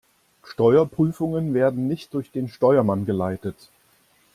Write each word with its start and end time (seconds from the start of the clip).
Steuerprüfungen 0.43 1.53
werden 1.53 1.87
nicht 1.87 2.15
durch 2.15 2.31
den 2.31 2.47
Steuermann 2.49 3.05
geleitet. 3.05 3.69